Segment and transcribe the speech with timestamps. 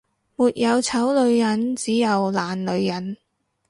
[0.35, 3.17] 沒有醜女人，只有懶女人